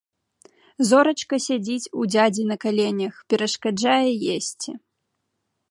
[0.91, 4.71] Зорачка сядзіць у дзядзі на каленях, перашкаджае есці.